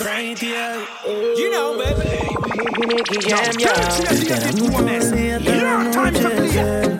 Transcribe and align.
You 0.00 1.50
know, 1.50 1.76
baby. 1.76 2.28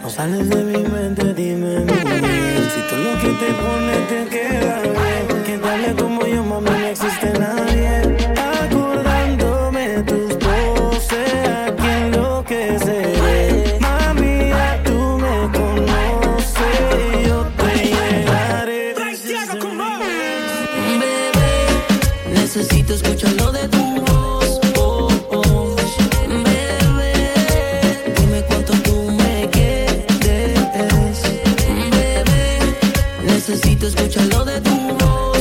No 0.03 0.11
sales 0.11 0.49
de 0.49 0.65
mi 0.65 0.79
mente, 0.83 1.33
dime 1.35 1.87
Si 1.87 2.81
tú 2.89 2.97
lo 2.97 3.13
que 3.21 3.29
te 3.39 3.53
pones 3.55 4.09
te 4.09 4.27
queda 4.29 4.83
Que 5.47 5.59
dale 5.59 5.95
como 5.95 6.27
yo, 6.27 6.43
mami, 6.43 6.71
no 6.71 6.87
existe 6.87 7.39
nada 7.39 7.68
escuchar 34.09 34.27
lo 34.29 34.45
de 34.45 34.61
tu 34.63 34.71
voz. 34.71 35.38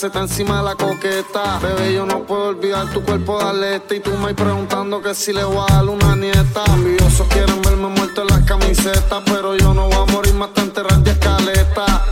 Se 0.00 0.06
está 0.06 0.20
encima 0.20 0.56
de 0.56 0.62
la 0.62 0.74
coqueta. 0.76 1.58
Bebé, 1.58 1.92
yo 1.92 2.06
no 2.06 2.22
puedo 2.22 2.48
olvidar 2.48 2.90
tu 2.90 3.02
cuerpo 3.02 3.36
de 3.38 3.50
aleta. 3.50 3.94
Y 3.94 4.00
tú 4.00 4.10
me 4.12 4.32
preguntando 4.32 5.02
que 5.02 5.14
si 5.14 5.30
le 5.30 5.44
voy 5.44 5.62
a 5.68 5.74
dar 5.74 5.84
una 5.90 6.16
nieta. 6.16 6.64
Ambiosos 6.68 7.26
quieren 7.28 7.60
verme 7.60 7.88
muerto 7.88 8.22
en 8.22 8.28
las 8.28 8.40
camisetas. 8.44 9.22
Pero 9.26 9.56
yo 9.56 9.74
no 9.74 9.88
voy 9.88 10.08
a 10.08 10.10
morir 10.10 10.32
más 10.32 10.54
tan 10.54 10.68
enterrar 10.68 11.00
de 11.00 11.10
escaleta. 11.10 12.02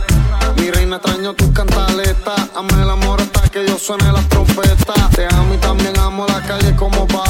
Mi 0.57 0.69
reina, 0.69 0.97
extraño 0.97 1.33
tus 1.33 1.49
cantaletas. 1.49 2.51
Amé 2.55 2.79
el 2.79 2.91
amor 2.91 3.21
hasta 3.21 3.49
que 3.49 3.65
yo 3.65 3.79
suene 3.79 4.11
las 4.11 4.29
trompetas. 4.29 5.09
Te 5.15 5.25
amo 5.25 5.55
y 5.55 5.57
también 5.57 5.97
amo 5.97 6.27
la 6.27 6.43
calle 6.43 6.75
como 6.75 7.07
va 7.07 7.28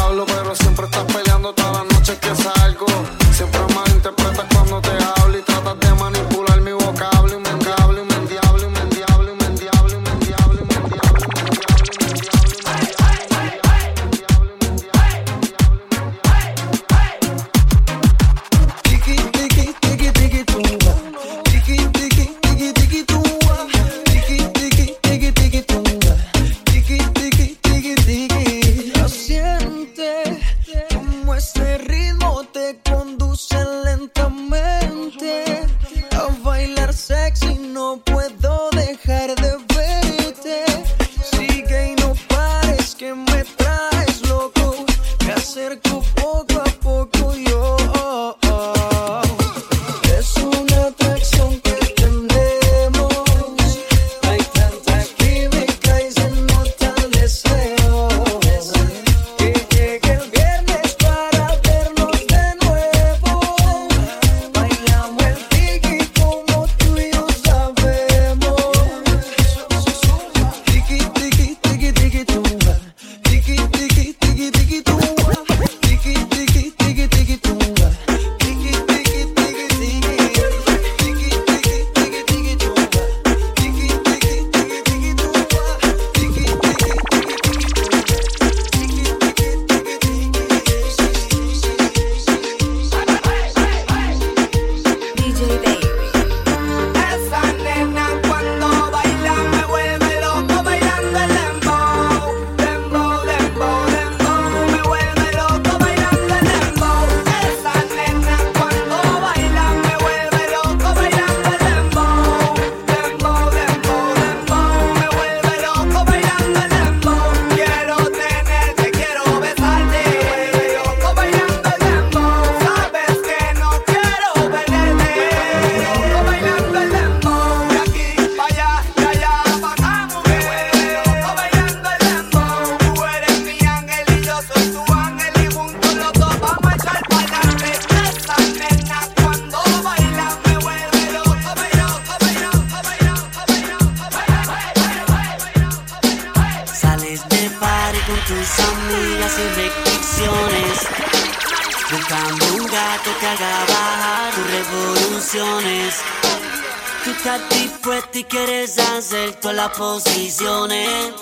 hacer 159.00 159.34
todas 159.36 159.56
las 159.56 159.70
posiciones. 159.78 161.14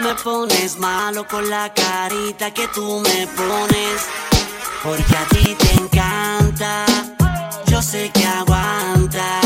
Me 0.00 0.14
pones 0.24 0.78
malo 0.78 1.26
con 1.28 1.48
la 1.50 1.72
carita 1.74 2.52
que 2.54 2.66
tú 2.68 3.00
me 3.00 3.26
pones. 3.26 4.06
Porque 4.82 5.16
a 5.16 5.24
ti 5.28 5.54
te 5.54 5.72
encanta, 5.82 6.86
yo 7.66 7.82
sé 7.82 8.10
que 8.10 8.24
aguanta. 8.24 9.40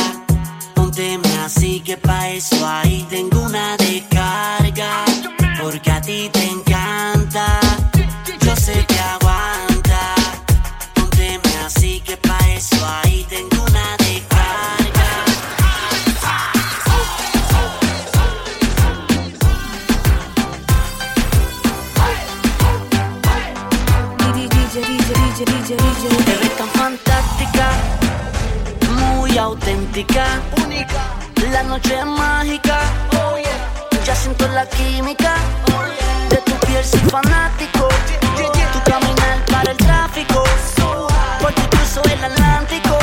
Pónteme 0.74 1.36
así 1.38 1.80
que 1.80 1.96
pa' 1.96 2.28
eso 2.28 2.64
ahí 2.64 3.04
te 3.10 3.18
única. 30.64 31.00
La 31.52 31.62
noche 31.62 31.98
es 31.98 32.04
mágica. 32.04 32.78
Oh, 33.12 33.36
yeah. 33.36 34.04
Ya 34.04 34.14
siento 34.16 34.48
la 34.48 34.66
química. 34.66 35.34
Oh, 35.68 35.84
yeah. 35.84 36.28
De 36.28 36.36
tu 36.38 36.52
piel 36.66 36.84
soy 36.84 37.00
fanático. 37.10 37.88
Yeah, 38.36 38.72
tu 38.72 38.90
caminar 38.90 39.44
para 39.50 39.70
el 39.70 39.76
tráfico. 39.76 40.44
So 40.76 41.06
Porque 41.40 41.62
cruzo 41.70 42.02
el 42.04 42.24
Atlántico. 42.24 42.98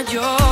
yo. 0.00 0.51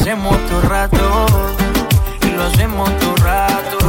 hacemos 0.00 0.36
todo 0.46 0.60
rato, 0.68 1.26
y 2.22 2.30
lo 2.36 2.44
hacemos 2.44 2.90
todo 2.98 3.16
rato. 3.16 3.85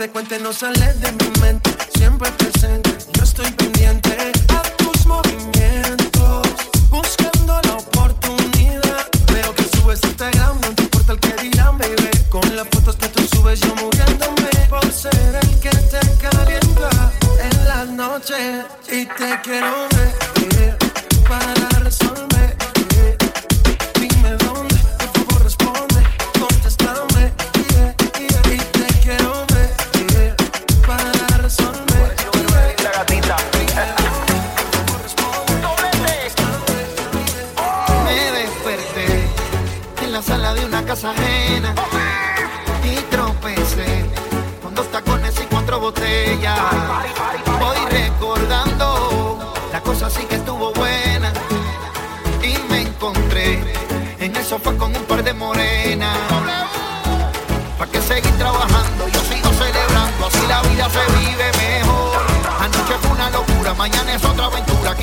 te 0.00 0.08
cuente 0.08 0.38
no 0.38 0.50
sale 0.50 0.94
de 0.94 1.12
mi 1.12 1.40
mente. 1.42 1.69
casa 40.90 41.14
y 42.82 42.96
tropecé 43.14 44.10
con 44.60 44.74
dos 44.74 44.90
tacones 44.90 45.32
y 45.40 45.44
cuatro 45.44 45.78
botellas. 45.78 46.58
Voy 47.60 47.76
recordando, 47.92 49.54
la 49.70 49.80
cosa 49.82 50.10
sí 50.10 50.24
que 50.24 50.34
estuvo 50.34 50.72
buena 50.72 51.32
y 52.42 52.58
me 52.68 52.80
encontré 52.80 53.62
en 54.18 54.34
el 54.34 54.44
sofá 54.44 54.72
con 54.72 54.96
un 54.96 55.04
par 55.04 55.22
de 55.22 55.32
morenas. 55.32 56.18
¿Para 57.78 57.92
que 57.92 58.02
seguir 58.02 58.36
trabajando? 58.36 59.06
Yo 59.06 59.20
sigo 59.20 59.48
celebrando, 59.52 60.26
así 60.26 60.44
la 60.48 60.60
vida 60.62 60.90
se 60.90 61.04
vive 61.20 61.52
mejor. 61.68 62.22
Anoche 62.58 62.94
fue 63.00 63.10
una 63.12 63.30
locura, 63.30 63.74
mañana 63.74 64.12
es 64.12 64.24
otra 64.24 64.46
aventura, 64.46 64.96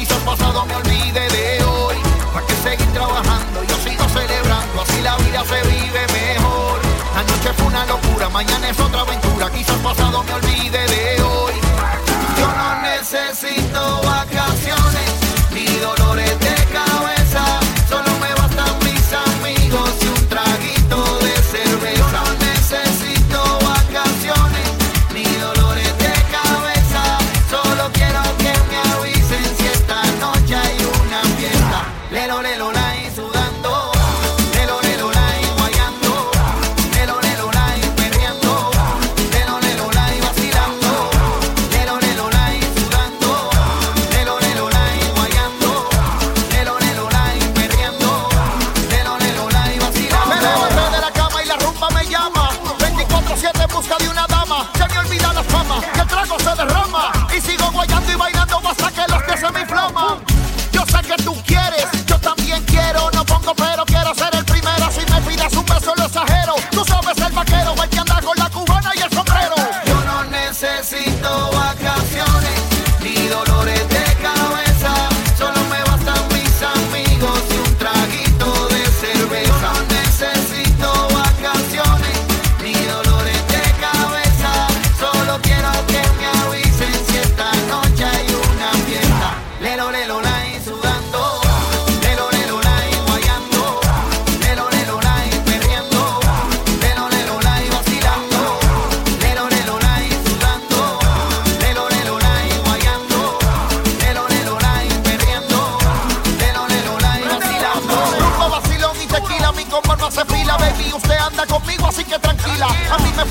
se 5.47 5.61
vive 5.69 6.05
mejor. 6.13 6.79
Anoche 7.15 7.53
fue 7.53 7.67
una 7.67 7.85
locura, 7.85 8.29
mañana 8.29 8.69
es 8.69 8.79
otra 8.79 9.01
aventura. 9.01 9.49
Quizás 9.51 9.77
pasado 9.77 10.23
me 10.23 10.33
olvide 10.33 10.85
de 10.87 11.21
hoy. 11.21 11.53
Yo 12.37 12.47
no 12.47 12.81
necesito 12.81 14.06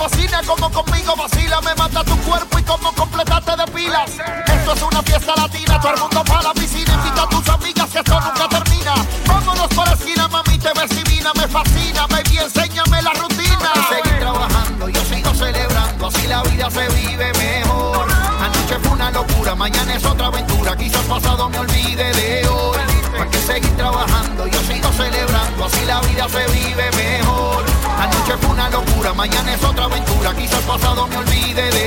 fascina 0.08 0.40
como 0.46 0.70
conmigo 0.70 1.16
vacila, 1.16 1.60
me 1.62 1.74
mata 1.74 2.04
tu 2.04 2.16
cuerpo 2.18 2.58
y 2.58 2.62
como 2.62 2.92
completaste 2.92 3.56
de 3.56 3.66
pilas. 3.72 4.10
Esto 4.46 4.72
es 4.72 4.82
una 4.82 5.02
fiesta 5.02 5.34
latina, 5.36 5.80
todo 5.80 5.94
el 5.94 6.00
mundo 6.00 6.24
para 6.24 6.42
la 6.42 6.54
piscina, 6.54 6.94
invita 6.94 7.22
a 7.22 7.28
tus 7.28 7.48
amigas 7.48 7.90
que 7.90 7.98
esto 7.98 8.20
nunca 8.20 8.48
termina. 8.48 8.94
Vámonos 9.26 9.68
para 9.74 9.90
la 9.90 9.96
esquina, 9.96 10.28
mami, 10.28 10.58
te 10.58 10.70
ves 10.74 10.90
divina, 10.90 11.32
me 11.34 11.48
fascina, 11.48 12.06
baby, 12.06 12.38
enséñame 12.38 13.02
la 13.02 13.12
rutina. 13.14 13.72
Seguir 13.88 14.18
trabajando, 14.20 14.88
yo 14.88 15.04
sigo 15.04 15.34
celebrando, 15.34 16.06
así 16.06 16.26
la 16.28 16.42
vida 16.42 16.70
se 16.70 16.88
vive 16.88 17.32
mejor. 17.32 18.06
Anoche 18.40 18.78
fue 18.82 18.92
una 18.92 19.10
locura, 19.10 19.54
mañana 19.56 19.94
es 19.94 20.04
otra 20.04 20.26
aventura, 20.26 20.76
quizás 20.76 21.02
pasado 21.02 21.48
me 21.48 21.58
olvide 21.58 22.12
de 22.12 22.48
hoy. 22.48 22.78
Hay 23.20 23.28
que 23.28 23.38
seguir 23.38 23.76
trabajando, 23.76 24.46
yo 24.46 24.60
sigo 24.60 24.92
celebrando, 24.92 25.64
así 25.64 25.84
la 25.84 26.00
vida 26.02 26.28
se 26.28 26.46
vive 26.52 26.90
mejor. 26.92 27.75
Anoche 27.98 28.36
fue 28.40 28.50
una 28.50 28.68
locura, 28.70 29.12
mañana 29.14 29.54
es 29.54 29.64
otra 29.64 29.84
aventura, 29.84 30.34
quizás 30.34 30.60
pasado 30.62 31.06
me 31.08 31.16
olvide 31.16 31.70
de 31.70 31.85